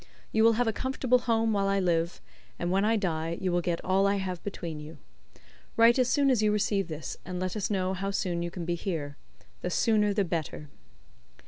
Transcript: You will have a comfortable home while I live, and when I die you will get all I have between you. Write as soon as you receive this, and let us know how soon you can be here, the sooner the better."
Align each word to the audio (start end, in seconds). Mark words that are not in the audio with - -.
You 0.31 0.43
will 0.43 0.53
have 0.53 0.67
a 0.67 0.73
comfortable 0.73 1.19
home 1.19 1.53
while 1.53 1.67
I 1.67 1.79
live, 1.79 2.21
and 2.57 2.71
when 2.71 2.83
I 2.83 2.95
die 2.97 3.37
you 3.39 3.51
will 3.51 3.61
get 3.61 3.79
all 3.85 4.07
I 4.07 4.15
have 4.15 4.43
between 4.43 4.79
you. 4.79 4.97
Write 5.77 5.99
as 5.99 6.09
soon 6.09 6.31
as 6.31 6.41
you 6.41 6.51
receive 6.51 6.87
this, 6.87 7.17
and 7.23 7.39
let 7.39 7.55
us 7.55 7.69
know 7.69 7.93
how 7.93 8.09
soon 8.09 8.41
you 8.41 8.49
can 8.49 8.65
be 8.65 8.73
here, 8.73 9.15
the 9.61 9.69
sooner 9.69 10.11
the 10.11 10.25
better." 10.25 10.69